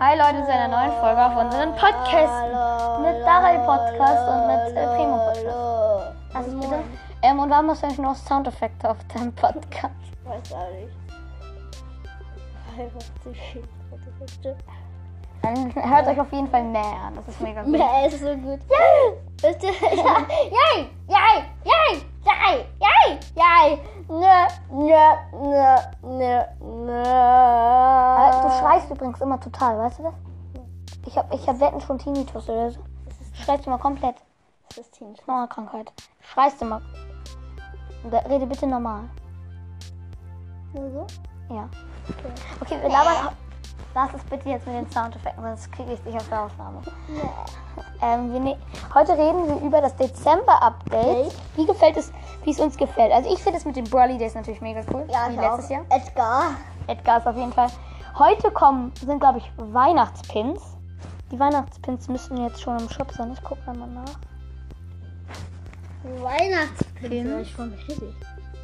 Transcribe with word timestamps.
Hi 0.00 0.16
Leute 0.16 0.44
zu 0.44 0.52
einer 0.52 0.68
neuen 0.68 0.92
Folge 1.00 1.24
auf 1.24 1.36
unseren 1.36 1.70
Podcast 1.72 2.44
mit 3.02 3.26
Daryl 3.26 3.58
Podcast 3.64 4.28
und 4.28 4.46
mit 4.46 4.76
äh, 4.76 4.86
Primo 4.96 5.18
Podcast. 5.18 6.14
Also 6.34 6.56
bitte. 6.56 6.84
Ähm, 7.22 7.38
und 7.40 7.50
warum 7.50 7.70
hast 7.70 7.82
du 7.82 7.86
eigentlich 7.86 7.98
noch 7.98 8.14
Soundeffekte 8.14 8.90
auf 8.90 8.96
deinem 9.12 9.32
Podcast? 9.32 9.94
Weiß 10.24 10.52
auch 10.52 10.70
nicht. 10.70 10.92
Einfach 12.78 13.06
zu 13.22 13.32
viel 13.32 13.64
Fotoeffekte. 13.90 14.56
Dann 15.42 15.74
hört 15.74 16.06
euch 16.06 16.20
auf 16.20 16.32
jeden 16.32 16.48
Fall 16.48 16.62
mehr 16.64 16.82
an. 16.82 17.14
Das 17.16 17.28
ist 17.28 17.40
mega 17.40 17.62
gut. 17.62 17.72
Mehr 17.72 18.06
ist 18.06 18.20
so 18.20 18.34
gut. 18.36 18.60
Wisst 19.40 19.62
ihr? 19.64 19.70
Yay! 19.72 20.90
Yay! 21.08 21.44
Yay! 21.64 22.04
Yay! 22.24 22.66
Yay! 22.80 23.18
Yay! 23.34 23.78
Nö, 24.08 24.46
nö, 24.70 24.94
nö, 25.32 25.76
nö, 26.02 26.42
nö. 26.60 27.02
Schreist 28.78 28.90
übrigens 28.90 29.20
immer 29.20 29.40
total, 29.40 29.78
weißt 29.78 29.98
du 29.98 30.02
das? 30.04 30.14
Ich 31.06 31.16
hab, 31.16 31.32
ich 31.32 31.48
hab 31.48 31.60
wetten 31.60 31.80
schon 31.80 31.98
Tinnitus 31.98 32.48
oder 32.48 32.70
so. 32.70 32.80
Du 32.80 33.42
schreist 33.42 33.66
immer 33.66 33.78
komplett. 33.78 34.16
Das 34.68 34.78
ist 34.78 35.00
eine 35.26 35.48
Krankheit. 35.48 35.92
Du 35.96 36.26
schreist 36.26 36.60
immer. 36.62 36.80
Rede 38.28 38.46
bitte 38.46 38.66
normal. 38.66 39.04
Nur 40.72 40.90
so? 40.90 41.06
Ja. 41.54 41.68
Okay, 42.60 42.80
wir 42.80 42.88
labern. 42.88 43.34
Lass 43.94 44.10
es 44.14 44.22
bitte 44.24 44.48
jetzt 44.50 44.66
mit 44.66 44.76
den 44.76 44.90
Soundeffekten, 44.90 45.42
sonst 45.42 45.72
kriege 45.72 45.94
ich 45.94 46.00
dich 46.02 46.14
auf 46.14 46.28
der 46.28 46.42
Aufnahme. 46.42 46.82
Ähm, 48.02 48.44
ne 48.44 48.56
heute 48.94 49.12
reden 49.12 49.48
wir 49.48 49.56
über 49.66 49.80
das 49.80 49.96
Dezember-Update. 49.96 51.34
Wie 51.56 51.66
gefällt 51.66 51.96
es, 51.96 52.12
wie 52.44 52.50
es 52.50 52.60
uns 52.60 52.76
gefällt. 52.76 53.12
Also 53.12 53.32
ich 53.32 53.42
finde 53.42 53.58
es 53.58 53.64
mit 53.64 53.76
den 53.76 53.84
Brawly 53.84 54.18
Days 54.18 54.34
natürlich 54.34 54.60
mega 54.60 54.82
cool. 54.92 55.06
Ja, 55.10 55.28
wie 55.30 55.36
letztes 55.36 55.64
auch. 55.64 55.70
Jahr. 55.70 55.84
Edgar. 55.88 56.42
Edgar 56.86 57.18
ist 57.18 57.26
auf 57.26 57.36
jeden 57.36 57.52
Fall. 57.52 57.70
Heute 58.18 58.50
kommen, 58.50 58.92
sind 58.96 59.20
glaube 59.20 59.38
ich 59.38 59.48
Weihnachtspins. 59.58 60.60
Die 61.30 61.38
Weihnachtspins 61.38 62.08
müssten 62.08 62.36
jetzt 62.38 62.60
schon 62.60 62.76
im 62.76 62.88
Shop 62.88 63.12
sein. 63.12 63.32
Ich 63.32 63.40
gucke 63.44 63.60
mal 63.72 63.86
nach. 63.86 64.18
Weihnachtspins. 66.02 67.10
Pins. 67.10 67.30
Ja, 67.30 67.40
ich 67.40 67.54
voll 67.54 67.68
richtig. 67.68 68.14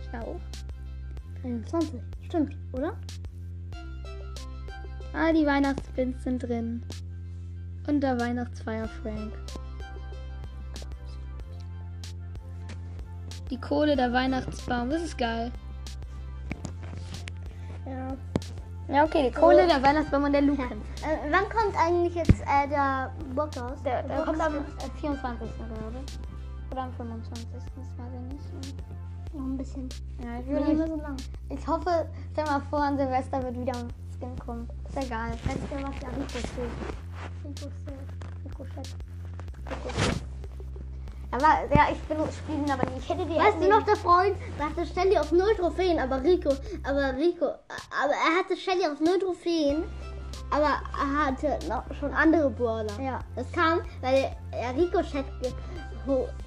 Ich 0.03 0.19
auch. 0.19 0.41
21. 1.45 2.01
Stimmt, 2.23 2.57
oder? 2.73 2.97
Ah, 5.13 5.33
die 5.33 5.47
Weihnachtspins 5.47 6.25
sind 6.25 6.43
drin. 6.43 6.85
Und 7.87 8.01
der 8.01 8.19
Weihnachtsfeier 8.19 8.89
Frank. 8.89 9.33
Die 13.51 13.61
Kohle, 13.61 13.95
der 13.95 14.13
Weihnachtsbaum, 14.13 14.91
das 14.91 15.03
ist 15.03 15.17
geil. 15.17 15.53
Ja. 17.87 18.17
Ja, 18.89 19.05
okay, 19.05 19.31
die 19.31 19.35
Kohle, 19.35 19.67
der 19.67 19.83
Weihnachtsbaum 19.83 20.25
und 20.25 20.33
der 20.33 20.43
Luke. 20.43 20.63
Äh, 20.63 21.31
wann 21.31 21.49
kommt 21.49 21.75
eigentlich 21.79 22.15
jetzt 22.15 22.41
äh, 22.43 22.69
der 22.69 23.13
Bock 23.35 23.57
raus? 23.57 23.79
Der, 23.85 24.03
der 24.03 24.23
kommt 24.23 24.41
am 24.41 24.57
äh, 24.57 25.01
24. 25.01 25.49
glaube 25.57 25.97
ich. 26.07 26.71
Oder 26.71 26.83
am 26.83 26.93
25. 26.93 27.47
Das 27.53 27.65
weiß 27.65 28.13
ich 28.13 28.33
nicht. 28.33 28.85
Noch 29.35 29.45
ein 29.45 29.57
bisschen. 29.57 29.89
Ja, 30.23 30.39
ich, 30.39 30.47
Nicht 30.47 30.49
würde 30.49 30.75
mehr 30.75 30.87
so 30.87 30.97
lang. 30.97 31.17
ich 31.49 31.67
hoffe, 31.67 32.09
stell 32.33 32.45
mal 32.45 32.61
vor, 32.71 32.81
an 32.83 32.97
Silvester 32.97 33.43
wird 33.43 33.59
wieder 33.59 33.73
ein 33.77 33.89
Skin 34.17 34.39
kommen. 34.39 34.69
Ist 34.89 35.07
egal. 35.07 35.31
Letztes 35.31 35.71
Jahr 35.71 35.83
war 35.83 35.91
es 35.91 36.03
ja 36.03 36.09
Ricochet. 36.09 36.71
Ricochet. 38.45 38.97
Ricochet. 39.71 40.24
Aber 41.35 41.75
ja, 41.75 41.89
ich 41.91 42.01
bin 42.03 42.17
spiele 42.31 42.59
ihn 42.59 42.71
aber 42.71 42.89
nicht. 42.91 43.03
Ich 43.03 43.09
hätte 43.09 43.27
die 43.27 43.35
Weißt 43.35 43.61
du 43.61 43.69
noch, 43.69 43.83
der 43.83 43.97
Freund 43.97 44.37
dachte 44.57 44.87
Shelly 44.87 45.19
auf 45.19 45.33
null 45.33 45.53
Trophäen, 45.57 45.99
aber 45.99 46.23
Rico, 46.23 46.51
aber 46.85 47.17
Rico, 47.17 47.47
aber 47.47 48.13
er 48.13 48.39
hatte 48.39 48.57
Shelly 48.57 48.87
auf 48.87 49.01
null 49.01 49.19
Trophäen, 49.19 49.83
aber 50.53 50.81
er 50.97 51.27
hatte 51.27 51.59
noch 51.69 51.83
schon 51.99 52.15
andere 52.15 52.51
Brawler. 52.51 53.01
Ja. 53.03 53.19
Das 53.35 53.51
kam, 53.51 53.81
weil 54.01 54.31
er 54.53 54.77
Rico 54.77 55.03
Chat 55.03 55.25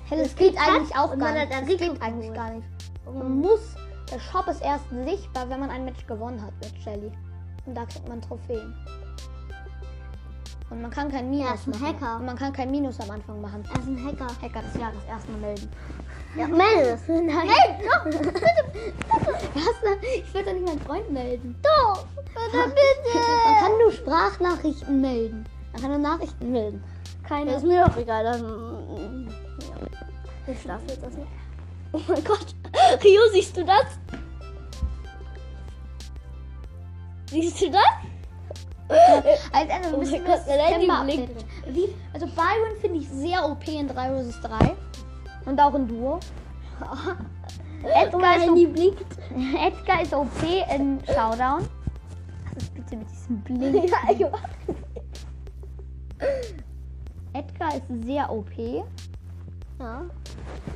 Hey, 0.07 0.23
das 0.23 0.34
geht 0.35 0.57
eigentlich 0.57 0.95
auch 0.95 1.17
gar 1.17 1.34
nicht. 1.34 1.51
Das 1.51 1.67
Rico 1.67 1.91
geht 1.91 2.01
eigentlich 2.01 2.34
gar 2.34 2.51
nicht. 2.51 2.67
Man 3.06 3.40
muss, 3.41 3.75
der 4.09 4.19
Shop 4.19 4.47
ist 4.47 4.61
erst 4.61 4.85
sichtbar, 5.03 5.50
wenn 5.50 5.59
man 5.59 5.69
ein 5.69 5.84
Match 5.84 6.07
gewonnen 6.07 6.41
hat 6.41 6.53
mit 6.61 6.81
Shelly. 6.81 7.11
Und 7.66 7.75
da 7.75 7.85
kriegt 7.85 8.07
man 8.07 8.22
Trophäen. 8.22 8.73
Und 10.69 10.81
man 10.81 10.91
kann 10.91 11.09
kein 11.09 11.29
Minus 11.29 11.47
Er 11.47 11.55
ist 11.55 11.67
ein 11.67 11.72
machen. 11.72 11.85
Hacker. 11.88 12.16
Und 12.17 12.25
man 12.25 12.35
kann 12.35 12.51
kein 12.53 12.72
Minus 12.72 13.00
am 13.00 13.11
Anfang 13.11 13.41
machen. 13.41 13.63
Er 13.73 13.79
ist 13.79 13.88
ein 13.88 14.05
Hacker. 14.05 14.28
Hacker 14.41 14.61
des 14.61 14.75
Jahres 14.81 14.97
erstmal 15.07 15.39
melden. 15.39 15.69
Ja, 16.35 16.47
melde 16.47 16.89
es. 16.89 17.01
Nein. 17.07 17.25
Meld, 17.28 17.88
doch, 17.89 18.03
bitte, 18.03 18.33
Was? 19.53 19.97
Ich 20.17 20.33
will 20.33 20.44
doch 20.44 20.53
nicht 20.53 20.66
meinen 20.66 20.81
Freund 20.81 21.09
melden. 21.11 21.55
doch, 21.63 22.05
bitte, 22.17 22.57
Man 22.57 22.69
bitte. 22.69 23.19
kann 23.59 23.72
nur 23.81 23.91
Sprachnachrichten 23.94 25.01
melden. 25.01 25.45
Man 25.72 25.81
kann 25.81 25.91
nur 25.91 26.00
Nachrichten 26.00 26.51
melden. 26.51 26.84
Keine. 27.28 27.55
ist 27.55 27.66
mir 27.66 27.85
doch 27.85 27.97
egal, 27.97 28.23
dann, 28.23 29.28
ja. 29.59 30.51
Ich 30.53 30.61
schlafe 30.61 30.84
jetzt 30.88 31.03
erstmal. 31.03 31.28
Oh 31.94 31.99
mein 32.07 32.23
Gott, 32.23 32.55
Rio, 33.03 33.22
siehst 33.31 33.55
du 33.57 33.63
das? 33.66 33.85
Siehst 37.29 37.61
du 37.61 37.72
das? 37.72 37.81
Als 39.51 39.69
Ende 39.69 39.89
Oh 39.93 39.97
müssen 39.97 40.23
wir 40.25 40.37
September 40.37 41.05
Also 42.13 42.25
Byron 42.27 42.77
finde 42.79 42.99
ich 42.99 43.09
sehr 43.09 43.45
OP 43.45 43.67
in 43.67 43.87
3 43.87 44.23
vs 44.23 44.41
3. 44.41 44.75
Und 45.45 45.59
auch 45.59 45.75
in 45.75 45.87
Duo. 45.87 46.19
Edgar, 47.83 48.21
mein 48.21 48.55
ist 48.55 48.73
blinkt. 48.73 49.05
Edgar 49.65 50.01
ist 50.01 50.13
OP 50.13 50.43
in 50.43 50.99
Showdown. 51.05 51.67
Was 52.53 52.63
ist 52.63 52.73
bitte 52.73 52.95
mit 52.95 53.07
diesem 53.09 53.41
Blink? 53.41 53.91
Ja. 54.17 54.31
Edgar 57.33 57.75
ist 57.75 58.05
sehr 58.05 58.31
OP. 58.31 58.51
Ja. 59.79 60.05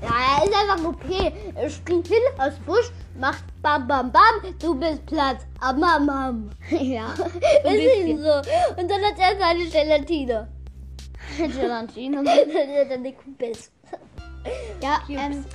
Ja, 0.02 0.38
er 0.38 0.44
ist 0.46 0.54
einfach 0.54 0.90
OP. 0.90 1.56
Er 1.56 1.70
springt 1.70 2.08
hin 2.08 2.18
aus 2.38 2.54
Busch, 2.66 2.92
macht 3.20 3.44
bam 3.62 3.88
bam 3.88 4.12
bam, 4.12 4.54
du 4.60 4.76
bist 4.76 5.06
Platz. 5.06 5.46
Am 5.60 5.84
am 5.84 6.10
am. 6.10 6.50
ja. 6.70 7.14
Wir 7.64 7.72
sehen 7.72 8.18
so. 8.18 8.34
Und 8.80 8.90
dann 8.90 9.02
hat 9.02 9.18
er 9.18 9.38
seine 9.40 9.66
Gelatine. 9.70 10.48
Gelatine. 11.38 12.20
Und 12.20 12.26
dann 12.28 12.38
hat 12.38 12.90
er 12.90 12.92
eine 12.92 13.14
Kumpels. 13.14 13.72
Ja, 14.82 15.00
ähm, 15.10 15.46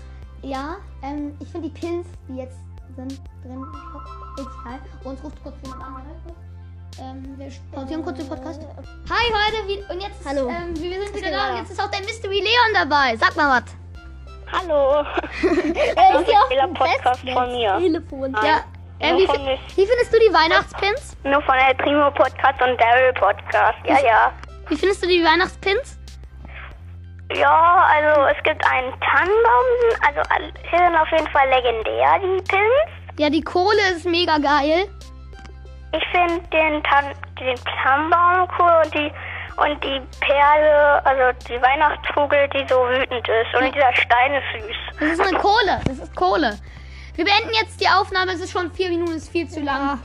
ja, 0.42 0.76
ähm, 1.02 1.36
ich 1.40 1.48
finde 1.48 1.68
die 1.68 1.80
Pins, 1.80 2.06
die 2.28 2.36
jetzt 2.36 2.58
sind 2.96 3.20
drin. 3.42 3.64
Und 4.36 5.10
uns 5.10 5.24
ruft 5.24 5.42
kurz 5.42 5.56
jemand 5.64 5.82
an. 5.82 6.02
Ähm, 6.98 7.34
wir 7.36 7.50
pausieren 7.72 8.02
kurz 8.02 8.16
den 8.18 8.28
Podcast. 8.28 8.60
Hi 9.10 9.30
Leute, 9.30 9.68
wie, 9.68 9.92
und 9.92 10.00
jetzt, 10.00 10.24
Hallo. 10.24 10.48
ähm, 10.48 10.74
wir 10.80 11.02
sind 11.02 11.14
wieder 11.14 11.30
da 11.30 11.50
und 11.50 11.58
jetzt 11.58 11.70
ist 11.70 11.82
auch 11.82 11.90
der 11.90 12.00
Mystery 12.00 12.40
Leon 12.40 12.72
dabei. 12.72 13.16
Sag 13.16 13.36
mal 13.36 13.60
was. 13.60 13.76
Hallo. 14.50 15.04
Er 15.96 16.20
ist 16.20 16.30
ja 16.30 16.40
Fehler 16.48 16.66
dem 16.68 16.74
Podcast 16.74 17.20
von 17.20 17.52
mir. 17.52 17.76
Telefon. 17.78 18.34
Ja, 18.42 18.64
äh, 19.00 19.14
wie, 19.14 19.26
von 19.26 19.36
wie 19.36 19.86
findest 19.86 20.12
du 20.14 20.18
die 20.18 20.32
Weihnachtspins? 20.32 21.16
Nur 21.24 21.42
von 21.42 21.56
El 21.56 21.74
Primo 21.74 22.10
Podcast 22.12 22.62
und 22.62 22.80
Daryl 22.80 23.12
Podcast. 23.12 23.78
Ja, 23.84 23.98
ja. 24.02 24.32
Wie 24.68 24.76
findest 24.76 25.02
du 25.02 25.08
die 25.08 25.22
Weihnachtspins? 25.22 25.98
Ja, 27.34 27.88
also 27.90 28.22
es 28.34 28.42
gibt 28.44 28.64
einen 28.64 28.92
Tannenbaum. 29.00 29.66
Also 30.06 30.22
hier 30.70 30.78
sind 30.78 30.96
auf 30.96 31.10
jeden 31.10 31.28
Fall 31.28 31.48
legendär, 31.50 32.18
die 32.20 32.42
Pins. 32.42 33.18
Ja, 33.18 33.28
die 33.28 33.42
Kohle 33.42 33.80
ist 33.94 34.06
mega 34.06 34.38
geil. 34.38 34.86
Ich 35.92 36.04
finde 36.10 36.41
den, 36.48 36.82
Tan 36.82 37.04
den 37.38 37.56
Tannenbaum 37.82 38.48
cool 38.58 38.82
und 38.84 38.94
die 38.94 39.12
und 39.56 39.82
die 39.82 40.00
Perle, 40.20 41.04
also 41.06 41.38
die 41.48 41.60
Weihnachtskugel, 41.60 42.48
die 42.50 42.66
so 42.69 42.76
wütend 42.76 43.26
ist. 43.26 43.54
Und 43.58 43.74
dieser 43.74 43.94
Stein 43.97 44.34
ist 44.34 44.66
süß. 44.66 45.00
Das 45.00 45.12
ist 45.12 45.20
eine 45.20 45.38
Kohle. 45.38 45.80
Das 45.86 45.98
ist 45.98 46.14
Kohle. 46.14 46.58
Wir 47.14 47.24
beenden 47.24 47.54
jetzt 47.54 47.80
die 47.80 47.88
Aufnahme. 47.88 48.32
Es 48.32 48.41
ist 48.41 48.52
schon 48.52 48.70
vier 48.72 48.91
Minuten, 48.91 49.12
ist 49.12 49.30
viel 49.30 49.48
zu 49.48 49.60
lang. 49.60 49.98